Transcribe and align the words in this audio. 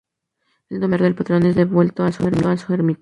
El 0.69 0.79
domingo 0.79 0.87
por 0.97 0.97
la 0.97 0.97
tarde 0.97 1.07
el 1.09 1.15
patrón 1.15 1.45
es 1.45 1.55
devuelto 1.55 2.03
a 2.05 2.11
su 2.11 2.73
ermita. 2.73 2.99